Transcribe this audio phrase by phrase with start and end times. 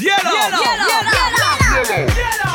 [0.00, 0.32] Yellow.
[0.32, 1.80] Yellow.
[1.88, 2.49] Back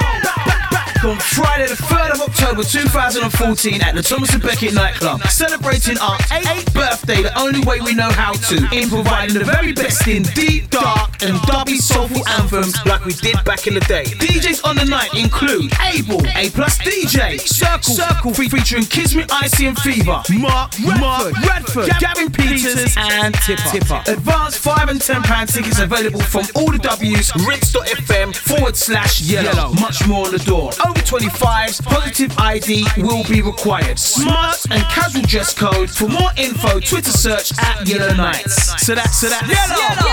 [1.06, 6.74] on Friday, the 3rd of October 2014 at the Thomas A'Becket nightclub, celebrating our 8th
[6.74, 10.70] birthday the only way we know how to, in providing the very best in deep,
[10.70, 14.06] dark, and dubby soulful anthems like we did back in the day.
[14.06, 19.78] DJs on the night include Able, A Plus DJ, Circle, Circle featuring Kismet, IC and
[19.78, 23.70] Feva, Mark, Mark, Radford, Gavin Peters, and Tippa.
[23.70, 24.08] Tippa.
[24.08, 29.72] Advanced 5 and 10 pound tickets available from all the W's, rinse.fm forward slash yellow.
[29.74, 30.72] Much more on the door.
[30.84, 34.00] Oh, Over 25s, positive ID will be required.
[34.00, 35.90] Smart and casual dress code.
[35.90, 38.86] For more info, Twitter search at Yellow Nights.
[38.86, 40.06] So that's so that's Yellow Yellow.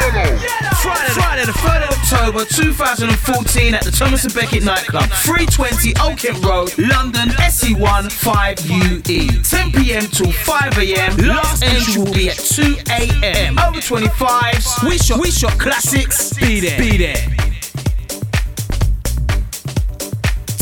[0.00, 0.38] Yellow.
[0.80, 6.44] Friday, Friday, the 3rd of October 2014 at the Thomas A'Becket nightclub, 320 Old Kent
[6.44, 9.48] Road, London, SE1 5UE.
[9.48, 11.16] 10 pm till 5 am.
[11.18, 13.58] Last entry will be at 2 am.
[13.58, 16.32] Over 25s, we shot, we shot classics.
[16.34, 17.45] Be there, be there.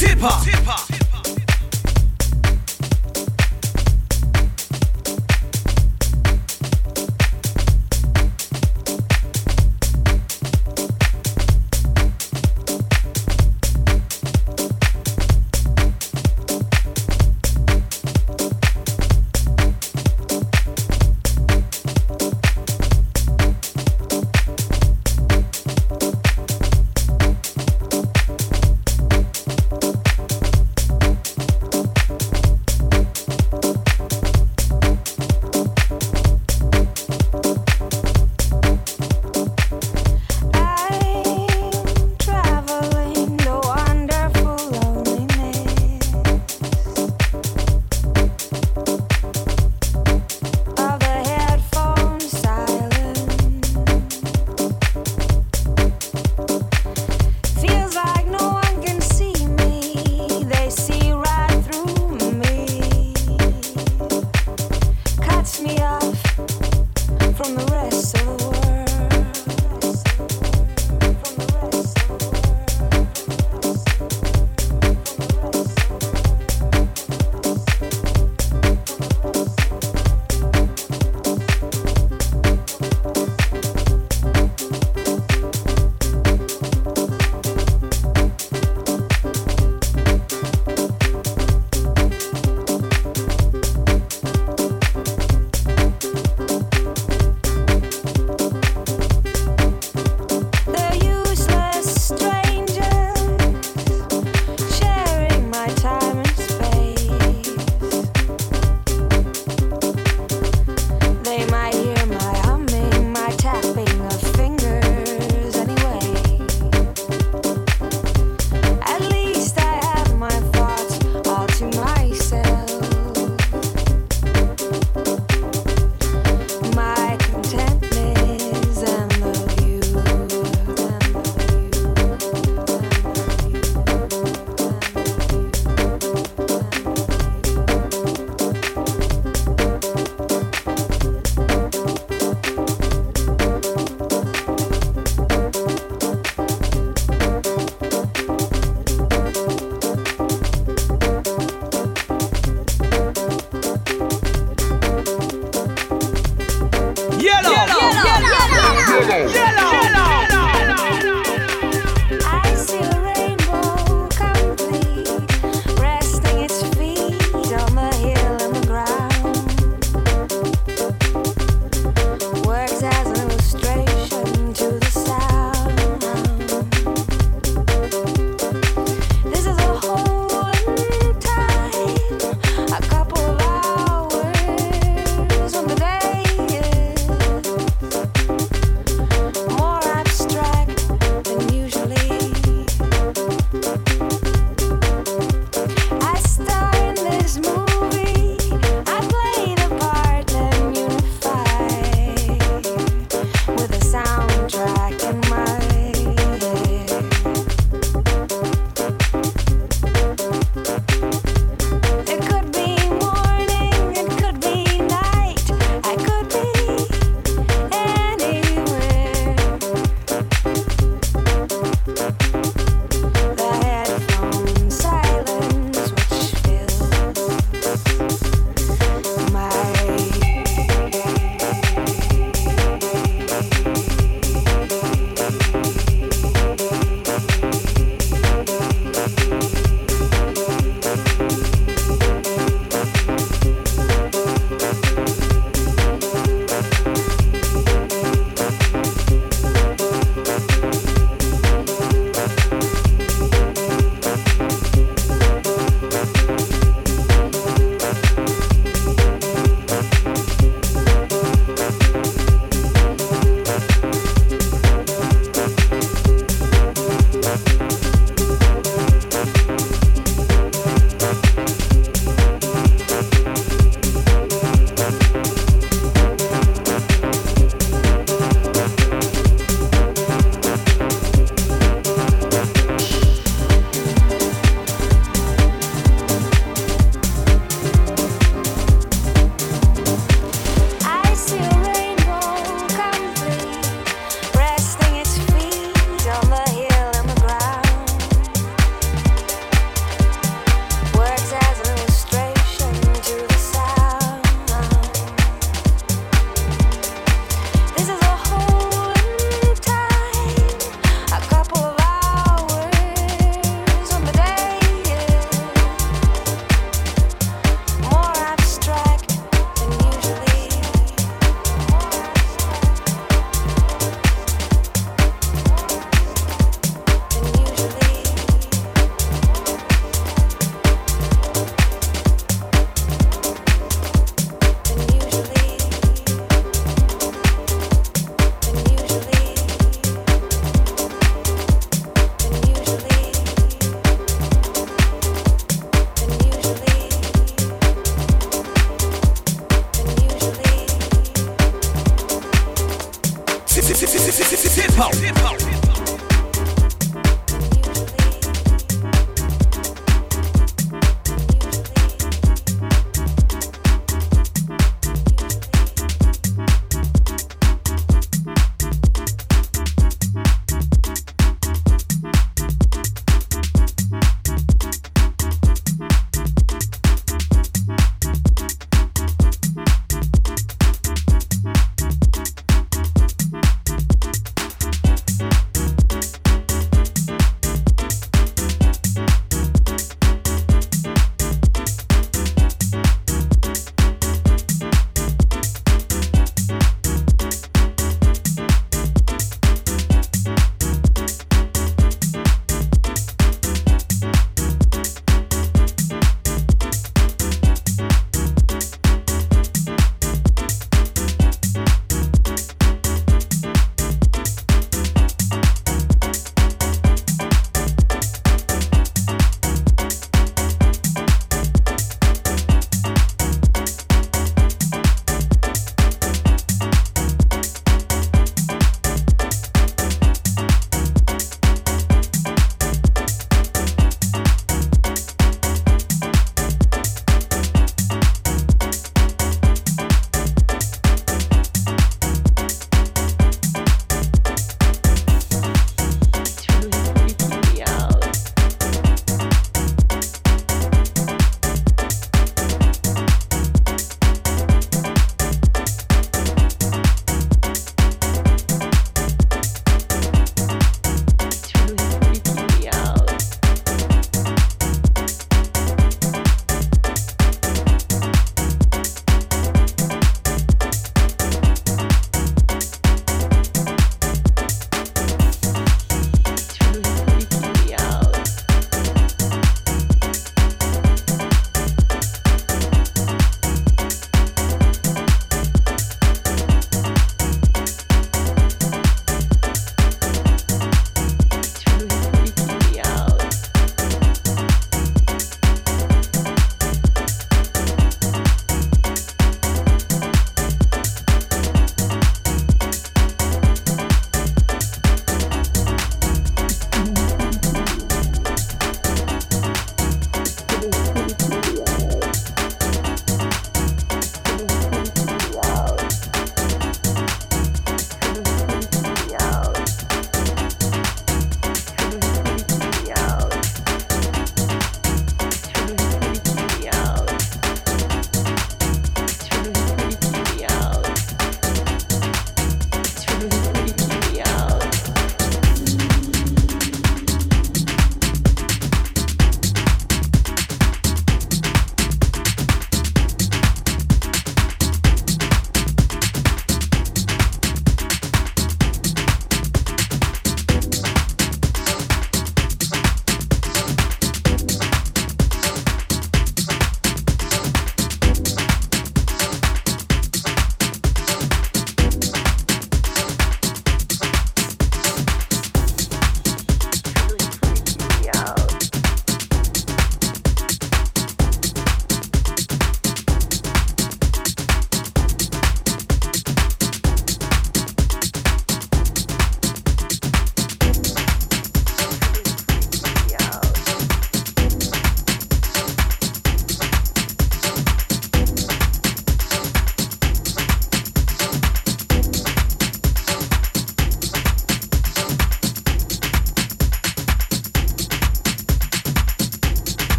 [0.00, 0.40] Tippa.
[0.42, 1.09] Tippa.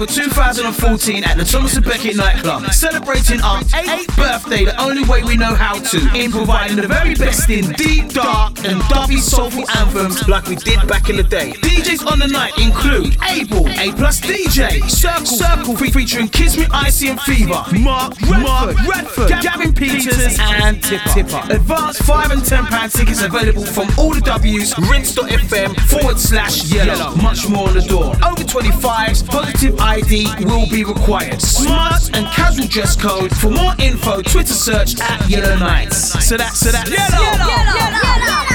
[0.00, 5.36] October 2014 at the Thomas A'Becket nightclub, celebrating our 8th birthday the only way we
[5.36, 10.28] know how to, in providing the very best in deep, dark, and dubby soulful anthems
[10.28, 11.52] like we did back in the day.
[11.62, 17.20] DJs on the night include Able, A Plus DJ, Circle, Circle featuring Kismet, IC and
[17.20, 21.48] Feva, Mark, Radford, Mark Radford, Gavin Peters, and Tip Tippa.
[21.50, 27.14] Advanced 5 and 10 pound tickets available from all the W's, rinse.fm forward slash yellow.
[27.16, 28.14] Much more on the door.
[28.24, 31.40] Over 25s, positive ID will be required.
[31.40, 33.34] Smart and casual dress code.
[33.36, 36.24] For more info, Twitter search at Yellow Nights.
[36.26, 37.79] So that's so that Yellow, yellow, yellow.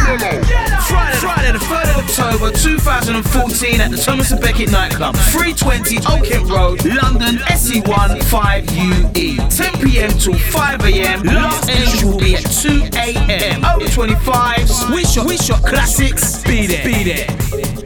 [0.05, 0.39] Friday,
[1.17, 6.85] Friday, the 3rd of October 2014 at the Thomas A'Becket nightclub, 320 Old Kent Road,
[6.85, 9.49] London, SE1 5UE.
[9.49, 11.23] 10 pm till 5 am.
[11.23, 13.65] Last entry will be at 2 am.
[13.65, 16.43] Over 25s, we shot, we shot classics.
[16.43, 17.84] Be there, be there.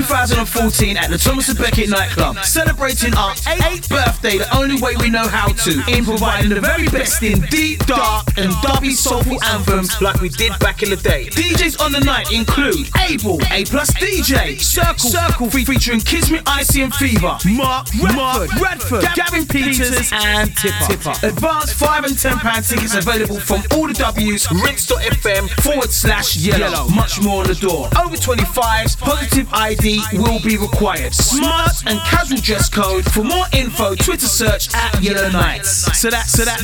[0.00, 2.42] 2014 at the Thomas A'Becket nightclub.
[2.42, 5.72] Celebrating our 8th birthday the only way we know how to.
[5.88, 10.52] In providing the very best in deep, dark, and dubby soulful anthems like we did
[10.58, 11.26] back in the day.
[11.26, 16.76] DJs on the night include Able, A Plus DJ, Circle, Circle fe- featuring Kismet, IC
[16.82, 21.22] and Feva, Mark, Radford, Radford, Gavin Peters, and Tippa.
[21.22, 26.88] Advanced 5 and 10 pound tickets available from all the W's, rinse.fm forward slash yellow.
[26.88, 27.88] Much more on the door.
[27.98, 31.14] Over 25s, positive ID will be required.
[31.14, 33.04] Smart and casual dress code.
[33.12, 35.70] For more info, Twitter search at Yellow Nights.
[36.00, 36.60] So that, so that,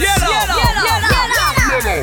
[1.67, 2.03] Friday,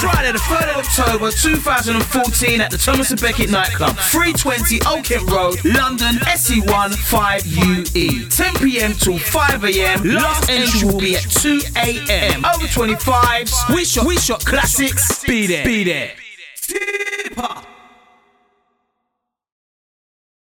[0.00, 5.64] Friday, the 3rd of October 2014 at the Thomas A'Becket nightclub, 320 Old Kent Road,
[5.64, 8.36] London, SE1 5UE.
[8.36, 10.02] 10 pm till 5 am.
[10.04, 12.44] Last entry will be at 2 am.
[12.44, 15.22] Over 25s, we shot, we shot classics.
[15.24, 16.21] Be there, be there.